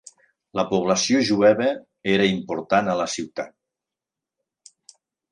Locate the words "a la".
2.93-3.05